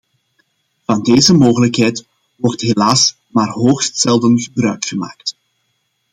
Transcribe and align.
Van 0.85 1.03
deze 1.03 1.33
mogelijkheid 1.33 2.05
wordt 2.35 2.61
helaas 2.61 3.15
maar 3.27 3.49
hoogst 3.49 3.97
zelden 3.99 4.39
gebruik 4.39 4.85
gemaakt. 4.85 5.35